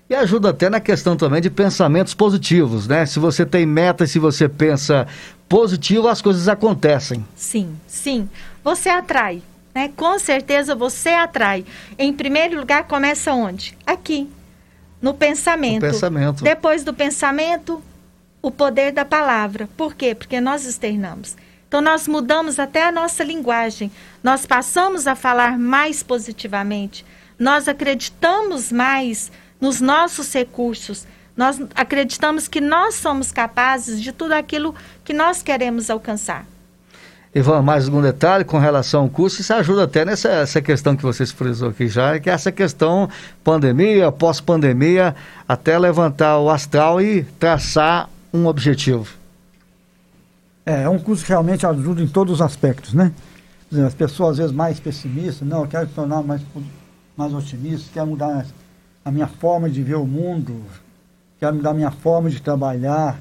E 0.10 0.16
ajuda 0.16 0.50
até 0.50 0.70
na 0.70 0.80
questão 0.80 1.16
também 1.16 1.42
de 1.42 1.50
pensamentos 1.50 2.14
positivos, 2.14 2.88
né? 2.88 3.06
Se 3.06 3.20
você 3.20 3.46
tem 3.46 3.66
metas, 3.66 4.12
se 4.12 4.20
você 4.20 4.50
pensa 4.50 5.08
positivo, 5.48 6.08
as 6.08 6.22
coisas 6.22 6.48
acontecem. 6.48 7.26
Sim, 7.36 7.76
sim. 7.88 8.30
Você 8.64 8.90
atrai, 8.90 9.42
né? 9.74 9.92
Com 9.96 10.20
certeza 10.20 10.76
você 10.76 11.10
atrai. 11.10 11.66
Em 11.98 12.12
primeiro 12.12 12.60
lugar, 12.60 12.84
começa 12.84 13.34
onde? 13.34 13.78
Aqui, 13.88 14.30
no 15.02 15.14
pensamento. 15.14 15.86
No 15.86 15.92
pensamento. 15.92 16.44
Depois 16.44 16.84
do 16.84 16.94
pensamento, 16.94 17.82
o 18.42 18.52
poder 18.52 18.92
da 18.92 19.06
palavra. 19.06 19.70
Por 19.78 19.96
quê? 19.96 20.14
Porque 20.14 20.42
nós 20.42 20.66
externamos. 20.66 21.36
Então, 21.74 21.82
nós 21.82 22.08
mudamos 22.08 22.60
até 22.60 22.88
a 22.88 22.92
nossa 22.92 23.24
linguagem. 23.24 23.92
Nós 24.22 24.46
passamos 24.46 25.08
a 25.08 25.16
falar 25.16 25.58
mais 25.58 26.04
positivamente. 26.04 27.04
Nós 27.40 27.68
acreditamos 27.68 28.72
mais 28.72 29.32
nos 29.60 29.82
nossos 29.82 30.32
recursos. 30.32 31.08
Nós 31.36 31.60
acreditamos 31.74 32.48
que 32.48 32.62
nós 32.62 32.94
somos 32.94 33.32
capazes 33.32 34.00
de 34.00 34.12
tudo 34.12 34.34
aquilo 34.34 34.76
que 35.04 35.14
nós 35.14 35.42
queremos 35.42 35.90
alcançar. 35.90 36.46
Ivan, 37.34 37.64
mais 37.64 37.86
algum 37.88 38.04
detalhe 38.04 38.44
com 38.44 38.60
relação 38.60 39.02
ao 39.02 39.10
curso? 39.10 39.42
Isso 39.42 39.56
ajuda 39.56 39.86
até 39.86 40.06
nessa 40.06 40.30
essa 40.30 40.62
questão 40.62 40.96
que 40.96 41.02
vocês 41.02 41.32
frisou 41.32 41.70
aqui 41.70 41.88
já, 41.88 42.20
que 42.20 42.30
é 42.30 42.34
essa 42.34 42.52
questão 42.52 43.10
pandemia, 43.44 44.12
pós-pandemia, 44.12 45.16
até 45.50 45.80
levantar 45.80 46.38
o 46.38 46.52
astral 46.52 47.02
e 47.02 47.24
traçar 47.40 48.12
um 48.32 48.46
objetivo. 48.46 49.23
É, 50.66 50.84
é 50.84 50.90
um 50.90 51.00
curso 51.00 51.24
que 51.24 51.30
realmente 51.30 51.66
ajuda 51.66 52.02
em 52.02 52.08
todos 52.08 52.36
os 52.36 52.42
aspectos, 52.42 52.94
né? 52.94 53.12
As 53.86 53.94
pessoas 53.94 54.32
às 54.32 54.38
vezes 54.38 54.52
mais 54.52 54.80
pessimistas, 54.80 55.48
não, 55.48 55.62
eu 55.62 55.68
quero 55.68 55.88
me 55.88 55.94
tornar 55.94 56.22
mais, 56.22 56.42
mais 57.18 57.34
otimista, 57.34 57.90
quero 57.94 58.08
mudar 58.08 58.46
a 59.04 59.12
minha 59.12 59.28
forma 59.28 59.70
de 59.70 59.82
ver 59.82 59.96
o 59.96 60.06
mundo, 60.06 60.64
quero 61.40 61.56
mudar 61.56 61.72
a 61.72 61.74
minha 61.74 61.92
forma 61.92 62.30
de 62.30 62.42
trabalhar. 62.42 63.20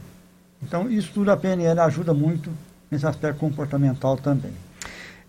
Então, 0.62 0.90
isso 0.90 1.10
tudo 1.12 1.30
a 1.30 1.36
PNL 1.36 1.80
ajuda 1.80 2.14
muito 2.14 2.50
nesse 2.90 3.06
aspecto 3.06 3.38
comportamental 3.38 4.16
também. 4.16 4.52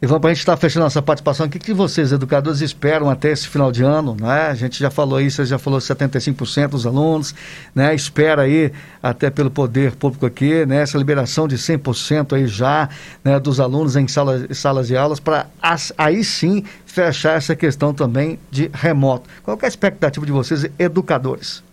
Ivan, 0.04 0.20
para 0.20 0.32
a 0.32 0.34
gente 0.34 0.42
estar 0.42 0.52
tá 0.52 0.58
fechando 0.58 0.84
nossa 0.84 1.02
participação, 1.02 1.46
o 1.46 1.50
que, 1.50 1.58
que 1.58 1.74
vocês, 1.74 2.12
educadores, 2.12 2.60
esperam 2.60 3.10
até 3.10 3.32
esse 3.32 3.48
final 3.48 3.72
de 3.72 3.86
ano? 3.86 4.18
Né? 4.20 4.48
A 4.48 4.54
gente 4.54 4.78
já 4.78 4.92
falou 4.92 5.22
isso, 5.22 5.38
você 5.38 5.46
já 5.46 5.58
falou 5.58 5.80
75% 5.80 6.68
dos 6.68 6.86
alunos, 6.86 7.34
né? 7.74 7.96
espera 7.96 8.42
aí, 8.42 8.74
até 9.02 9.30
pelo 9.30 9.50
poder 9.50 9.96
público 9.96 10.26
aqui, 10.26 10.66
né? 10.66 10.82
essa 10.82 10.98
liberação 10.98 11.48
de 11.48 11.58
100% 11.58 12.36
aí 12.36 12.48
já 12.48 12.90
né? 13.24 13.40
dos 13.40 13.62
alunos 13.62 13.96
em 13.96 14.06
salas, 14.06 14.46
salas 14.58 14.90
de 14.90 14.98
aulas, 14.98 15.22
para 15.22 15.48
aí 15.98 16.22
sim 16.22 16.66
fechar 16.86 17.38
essa 17.38 17.56
questão 17.56 17.94
também 17.94 18.38
de 18.52 18.70
remoto. 18.74 19.30
Qual 19.42 19.58
é 19.62 19.66
a 19.66 19.70
expectativa 19.70 20.26
de 20.26 20.34
vocês, 20.34 20.66
educadores? 20.78 21.64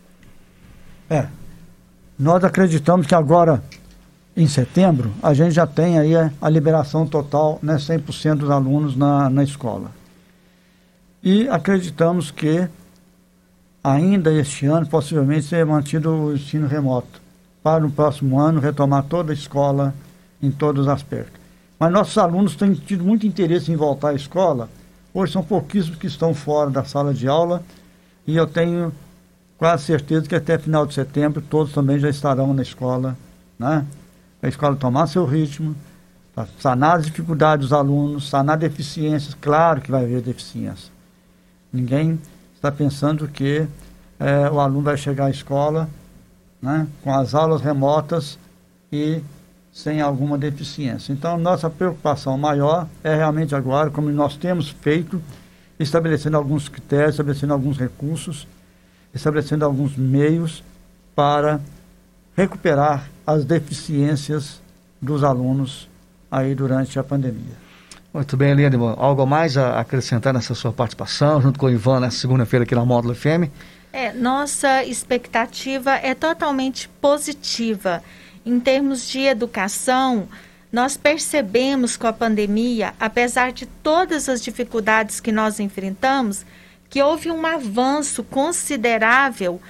É, 1.10 1.26
nós 2.16 2.44
acreditamos 2.44 3.08
que 3.08 3.14
agora 3.16 3.60
em 4.42 4.46
setembro, 4.46 5.12
a 5.22 5.34
gente 5.34 5.52
já 5.52 5.66
tem 5.66 5.98
aí 5.98 6.16
a, 6.16 6.32
a 6.40 6.48
liberação 6.48 7.06
total, 7.06 7.58
né, 7.62 7.76
100% 7.76 8.36
dos 8.36 8.50
alunos 8.50 8.96
na, 8.96 9.28
na 9.28 9.44
escola. 9.44 9.90
E 11.22 11.46
acreditamos 11.48 12.30
que 12.30 12.66
ainda 13.84 14.32
este 14.32 14.64
ano, 14.64 14.86
possivelmente, 14.86 15.42
ser 15.42 15.66
mantido 15.66 16.10
o 16.10 16.34
ensino 16.34 16.66
remoto. 16.66 17.20
Para 17.62 17.80
no 17.80 17.90
próximo 17.90 18.40
ano, 18.40 18.60
retomar 18.60 19.02
toda 19.04 19.30
a 19.30 19.34
escola 19.34 19.94
em 20.42 20.50
todos 20.50 20.86
os 20.86 20.88
aspectos. 20.88 21.38
Mas 21.78 21.92
nossos 21.92 22.16
alunos 22.16 22.56
têm 22.56 22.72
tido 22.72 23.04
muito 23.04 23.26
interesse 23.26 23.70
em 23.70 23.76
voltar 23.76 24.10
à 24.10 24.14
escola. 24.14 24.70
Hoje 25.12 25.34
são 25.34 25.42
pouquíssimos 25.42 25.98
que 25.98 26.06
estão 26.06 26.32
fora 26.32 26.70
da 26.70 26.82
sala 26.84 27.12
de 27.12 27.28
aula 27.28 27.62
e 28.26 28.36
eu 28.36 28.46
tenho 28.46 28.90
quase 29.58 29.84
certeza 29.84 30.26
que 30.26 30.34
até 30.34 30.56
final 30.56 30.86
de 30.86 30.94
setembro 30.94 31.42
todos 31.42 31.74
também 31.74 31.98
já 31.98 32.08
estarão 32.08 32.54
na 32.54 32.62
escola, 32.62 33.14
né? 33.58 33.84
A 34.42 34.48
escola 34.48 34.76
tomar 34.76 35.06
seu 35.06 35.24
ritmo, 35.24 35.74
sanar 36.58 36.96
as 36.96 37.06
dificuldades 37.06 37.66
dos 37.68 37.72
alunos, 37.72 38.28
sanar 38.28 38.56
deficiências, 38.56 39.36
claro 39.40 39.80
que 39.80 39.90
vai 39.90 40.04
haver 40.04 40.22
deficiência. 40.22 40.90
Ninguém 41.72 42.18
está 42.54 42.72
pensando 42.72 43.28
que 43.28 43.66
é, 44.18 44.50
o 44.50 44.60
aluno 44.60 44.82
vai 44.82 44.96
chegar 44.96 45.26
à 45.26 45.30
escola 45.30 45.88
né, 46.60 46.86
com 47.02 47.12
as 47.12 47.34
aulas 47.34 47.62
remotas 47.62 48.38
e 48.92 49.22
sem 49.72 50.00
alguma 50.00 50.36
deficiência. 50.36 51.12
Então, 51.12 51.38
nossa 51.38 51.70
preocupação 51.70 52.36
maior 52.36 52.88
é 53.04 53.14
realmente 53.14 53.54
agora, 53.54 53.90
como 53.90 54.10
nós 54.10 54.36
temos 54.36 54.68
feito, 54.68 55.22
estabelecendo 55.78 56.36
alguns 56.36 56.68
critérios, 56.68 57.10
estabelecendo 57.10 57.52
alguns 57.52 57.78
recursos, 57.78 58.46
estabelecendo 59.14 59.64
alguns 59.64 59.96
meios 59.96 60.62
para 61.14 61.60
recuperar 62.36 63.08
as 63.30 63.44
deficiências 63.44 64.60
dos 65.00 65.24
alunos 65.24 65.88
aí 66.30 66.54
durante 66.54 66.98
a 66.98 67.04
pandemia. 67.04 67.70
Muito 68.12 68.36
bem, 68.36 68.50
Eliane, 68.50 68.76
algo 68.96 69.24
mais 69.24 69.56
a 69.56 69.78
acrescentar 69.78 70.34
nessa 70.34 70.54
sua 70.54 70.72
participação, 70.72 71.40
junto 71.40 71.58
com 71.58 71.66
o 71.66 71.70
Ivan, 71.70 72.00
nessa 72.00 72.18
segunda-feira 72.18 72.64
aqui 72.64 72.74
na 72.74 72.84
Módulo 72.84 73.14
FM? 73.14 73.48
É, 73.92 74.12
nossa 74.12 74.84
expectativa 74.84 75.92
é 75.92 76.14
totalmente 76.14 76.88
positiva. 77.00 78.02
Em 78.44 78.58
termos 78.58 79.08
de 79.08 79.20
educação, 79.20 80.28
nós 80.72 80.96
percebemos 80.96 81.96
com 81.96 82.06
a 82.06 82.12
pandemia, 82.12 82.94
apesar 82.98 83.52
de 83.52 83.66
todas 83.66 84.28
as 84.28 84.40
dificuldades 84.40 85.20
que 85.20 85.30
nós 85.30 85.60
enfrentamos, 85.60 86.44
que 86.88 87.02
houve 87.02 87.30
um 87.30 87.46
avanço 87.46 88.24
considerável 88.24 89.60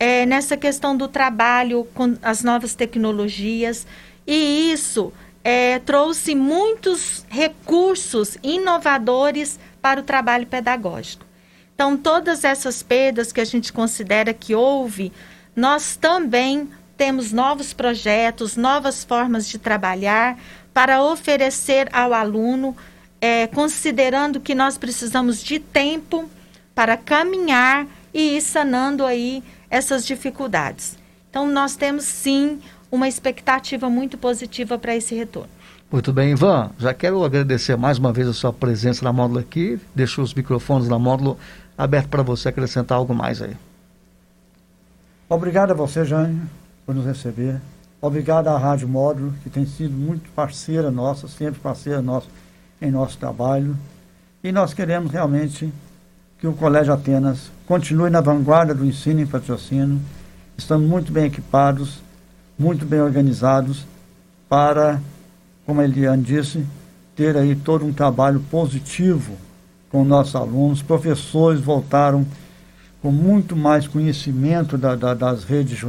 é, 0.00 0.24
nessa 0.24 0.56
questão 0.56 0.96
do 0.96 1.06
trabalho 1.06 1.86
com 1.94 2.16
as 2.22 2.42
novas 2.42 2.74
tecnologias, 2.74 3.86
e 4.26 4.72
isso 4.72 5.12
é, 5.44 5.78
trouxe 5.78 6.34
muitos 6.34 7.26
recursos 7.28 8.38
inovadores 8.42 9.60
para 9.82 10.00
o 10.00 10.02
trabalho 10.02 10.46
pedagógico. 10.46 11.26
Então, 11.74 11.98
todas 11.98 12.44
essas 12.44 12.82
perdas 12.82 13.30
que 13.30 13.42
a 13.42 13.44
gente 13.44 13.72
considera 13.72 14.32
que 14.32 14.54
houve, 14.54 15.12
nós 15.54 15.96
também 15.96 16.70
temos 16.96 17.30
novos 17.30 17.74
projetos, 17.74 18.56
novas 18.56 19.04
formas 19.04 19.46
de 19.48 19.58
trabalhar 19.58 20.38
para 20.72 21.02
oferecer 21.02 21.88
ao 21.92 22.14
aluno, 22.14 22.74
é, 23.20 23.46
considerando 23.46 24.40
que 24.40 24.54
nós 24.54 24.78
precisamos 24.78 25.42
de 25.42 25.58
tempo 25.58 26.30
para 26.74 26.96
caminhar 26.96 27.86
e 28.12 28.36
ir 28.36 28.40
sanando 28.40 29.04
aí 29.04 29.42
essas 29.70 30.04
dificuldades. 30.04 30.98
Então, 31.30 31.48
nós 31.50 31.76
temos 31.76 32.04
sim 32.04 32.60
uma 32.90 33.08
expectativa 33.08 33.88
muito 33.88 34.18
positiva 34.18 34.76
para 34.76 34.96
esse 34.96 35.14
retorno. 35.14 35.48
Muito 35.90 36.12
bem, 36.12 36.32
Ivan. 36.32 36.70
Já 36.78 36.92
quero 36.92 37.24
agradecer 37.24 37.76
mais 37.76 37.98
uma 37.98 38.12
vez 38.12 38.28
a 38.28 38.32
sua 38.32 38.52
presença 38.52 39.04
na 39.04 39.12
módulo 39.12 39.40
aqui. 39.40 39.78
Deixo 39.94 40.22
os 40.22 40.34
microfones 40.34 40.88
na 40.88 40.98
módulo 40.98 41.38
aberto 41.76 42.08
para 42.08 42.22
você 42.22 42.48
acrescentar 42.48 42.98
algo 42.98 43.14
mais 43.14 43.40
aí. 43.40 43.56
Obrigado 45.28 45.70
a 45.70 45.74
você, 45.74 46.04
Jânio, 46.04 46.42
por 46.84 46.94
nos 46.94 47.06
receber. 47.06 47.60
Obrigado 48.00 48.48
à 48.48 48.56
Rádio 48.56 48.88
Módulo, 48.88 49.34
que 49.42 49.50
tem 49.50 49.66
sido 49.66 49.92
muito 49.92 50.30
parceira 50.30 50.90
nossa, 50.90 51.28
sempre 51.28 51.60
parceira 51.60 52.00
nossa 52.00 52.26
em 52.80 52.90
nosso 52.90 53.18
trabalho. 53.18 53.76
E 54.42 54.50
nós 54.50 54.72
queremos 54.72 55.12
realmente 55.12 55.72
que 56.40 56.46
o 56.46 56.54
Colégio 56.54 56.94
Atenas 56.94 57.52
continue 57.66 58.08
na 58.08 58.22
vanguarda 58.22 58.74
do 58.74 58.86
ensino 58.86 59.20
em 59.20 59.26
patrocínio. 59.26 60.00
Estamos 60.56 60.88
muito 60.88 61.12
bem 61.12 61.26
equipados, 61.26 62.00
muito 62.58 62.86
bem 62.86 63.00
organizados 63.00 63.84
para, 64.48 65.00
como 65.66 65.82
a 65.82 65.84
Eliane 65.84 66.22
disse, 66.22 66.64
ter 67.14 67.36
aí 67.36 67.54
todo 67.54 67.84
um 67.84 67.92
trabalho 67.92 68.40
positivo 68.50 69.36
com 69.90 70.02
nossos 70.02 70.34
alunos. 70.34 70.80
Professores 70.80 71.60
voltaram 71.60 72.26
com 73.02 73.12
muito 73.12 73.54
mais 73.54 73.86
conhecimento 73.86 74.78
da, 74.78 74.96
da, 74.96 75.12
das, 75.12 75.44
redes, 75.44 75.80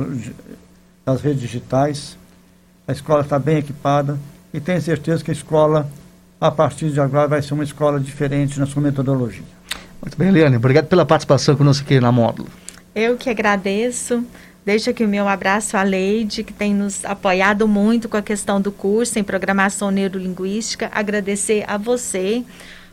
das 1.06 1.22
redes 1.22 1.42
digitais. 1.42 2.18
A 2.86 2.92
escola 2.92 3.22
está 3.22 3.40
bem 3.40 3.60
equipada 3.60 4.20
e 4.54 4.60
tenho 4.60 4.82
certeza 4.82 5.24
que 5.24 5.32
a 5.32 5.34
escola, 5.34 5.90
a 6.42 6.52
partir 6.52 6.92
de 6.92 7.00
agora, 7.00 7.30
vai 7.30 7.42
ser 7.42 7.54
uma 7.54 7.64
escola 7.64 8.02
diferente 8.02 8.60
na 8.60 8.66
sua 8.66 8.82
metodologia. 8.82 9.61
Muito 10.02 10.18
bem, 10.18 10.30
Eliane. 10.30 10.58
Obrigado 10.58 10.88
pela 10.88 11.06
participação 11.06 11.56
conosco 11.56 11.86
aqui 11.86 12.00
na 12.00 12.12
Módulo. 12.12 12.50
Eu 12.94 13.18
que 13.18 13.30
agradeço. 13.30 14.26
Deixo 14.66 14.90
aqui 14.90 15.04
o 15.04 15.08
meu 15.08 15.28
abraço 15.28 15.76
à 15.76 15.84
Leide, 15.84 16.44
que 16.44 16.54
tem 16.54 16.74
nos 16.74 17.04
apoiado 17.06 17.68
muito 17.68 18.08
com 18.08 18.18
a 18.18 18.22
questão 18.22 18.62
do 18.62 18.72
curso 18.72 19.18
em 19.18 19.24
programação 19.24 19.90
neurolinguística. 19.90 20.90
Agradecer 20.94 21.64
a 21.68 21.78
você 21.78 22.44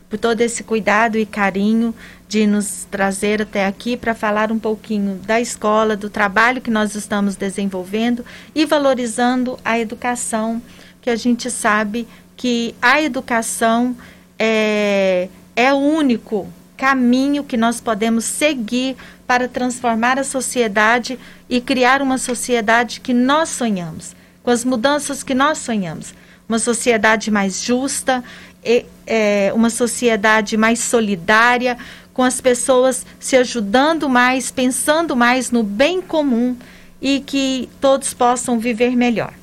por 0.09 0.17
todo 0.17 0.41
esse 0.41 0.63
cuidado 0.63 1.17
e 1.17 1.25
carinho 1.25 1.93
de 2.27 2.47
nos 2.47 2.87
trazer 2.89 3.43
até 3.43 3.65
aqui 3.65 3.95
para 3.95 4.15
falar 4.15 4.51
um 4.51 4.57
pouquinho 4.57 5.15
da 5.25 5.39
escola, 5.39 5.95
do 5.95 6.09
trabalho 6.09 6.61
que 6.61 6.71
nós 6.71 6.95
estamos 6.95 7.35
desenvolvendo 7.35 8.25
e 8.55 8.65
valorizando 8.65 9.59
a 9.63 9.79
educação, 9.79 10.61
que 11.01 11.09
a 11.09 11.15
gente 11.15 11.51
sabe 11.51 12.07
que 12.35 12.73
a 12.81 13.01
educação 13.01 13.95
é, 14.39 15.29
é 15.55 15.71
o 15.71 15.77
único 15.77 16.47
caminho 16.79 17.43
que 17.43 17.57
nós 17.57 17.81
podemos 17.81 18.23
seguir 18.23 18.95
para 19.27 19.49
transformar 19.49 20.17
a 20.17 20.23
sociedade 20.23 21.19
e 21.49 21.59
criar 21.59 22.01
uma 22.01 22.17
sociedade 22.17 23.01
que 23.01 23.13
nós 23.13 23.49
sonhamos, 23.49 24.15
com 24.41 24.49
as 24.49 24.63
mudanças 24.63 25.21
que 25.21 25.35
nós 25.35 25.57
sonhamos. 25.57 26.13
Uma 26.47 26.57
sociedade 26.57 27.29
mais 27.29 27.61
justa, 27.61 28.23
é, 29.05 29.51
uma 29.53 29.69
sociedade 29.69 30.55
mais 30.55 30.79
solidária, 30.79 31.77
com 32.13 32.23
as 32.23 32.39
pessoas 32.39 33.05
se 33.19 33.35
ajudando 33.35 34.07
mais, 34.07 34.49
pensando 34.49 35.17
mais 35.17 35.51
no 35.51 35.63
bem 35.63 36.01
comum 36.01 36.55
e 37.01 37.19
que 37.19 37.67
todos 37.81 38.13
possam 38.13 38.57
viver 38.57 38.95
melhor. 38.95 39.33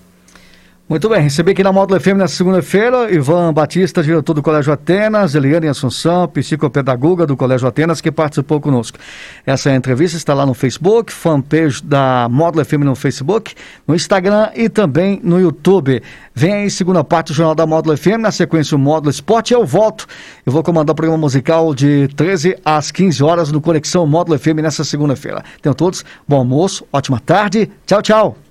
Muito 0.89 1.09
bem, 1.09 1.21
recebi 1.21 1.51
aqui 1.51 1.65
na 1.65 1.73
Módulo 1.73 2.01
FM 2.01 2.15
na 2.15 2.29
segunda-feira 2.29 3.13
Ivan 3.13 3.53
Batista, 3.53 4.05
diretor 4.05 4.35
do 4.35 4.41
Colégio 4.41 4.73
Atenas, 4.73 5.35
Eliane 5.35 5.67
Assunção, 5.67 6.29
psicopedagoga 6.29 7.27
do 7.27 7.37
Colégio 7.37 7.67
Atenas, 7.67 8.01
que 8.01 8.13
participou 8.13 8.61
conosco. 8.61 8.97
Essa 9.45 9.75
entrevista 9.75 10.17
está 10.17 10.33
lá 10.33 10.47
no 10.47 10.55
Facebook, 10.55 11.13
fanpage 11.13 11.83
da 11.83 12.29
Módulo 12.31 12.65
FM 12.65 12.85
no 12.85 12.95
Facebook, 12.95 13.53
no 13.85 13.97
Instagram 13.97 14.51
e 14.55 14.69
também 14.69 15.19
no 15.25 15.41
YouTube. 15.41 16.01
Vem 16.33 16.55
aí 16.55 16.71
segunda 16.71 17.03
parte 17.03 17.33
do 17.33 17.35
Jornal 17.35 17.57
da 17.57 17.67
Módulo 17.67 17.97
FM, 17.97 18.21
na 18.21 18.31
sequência 18.31 18.77
o 18.77 18.79
Módulo 18.79 19.11
Esporte, 19.11 19.53
eu 19.53 19.67
volto. 19.67 20.07
Eu 20.47 20.53
vou 20.53 20.63
comandar 20.63 20.93
o 20.93 20.95
programa 20.95 21.21
musical 21.21 21.75
de 21.75 22.07
13 22.15 22.59
às 22.65 22.93
15 22.93 23.25
horas 23.25 23.51
no 23.51 23.61
Conexão 23.61 24.07
Módulo 24.07 24.39
FM 24.39 24.63
nessa 24.63 24.85
segunda-feira. 24.85 25.43
Tenham 25.61 25.75
todos 25.75 26.05
bom 26.29 26.37
almoço, 26.37 26.87
ótima 26.93 27.19
tarde, 27.19 27.69
tchau, 27.85 28.01
tchau. 28.01 28.46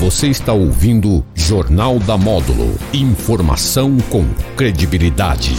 Você 0.00 0.28
está 0.28 0.54
ouvindo 0.54 1.22
Jornal 1.34 1.98
da 1.98 2.16
Módulo. 2.16 2.74
Informação 2.90 3.98
com 4.08 4.24
credibilidade. 4.56 5.54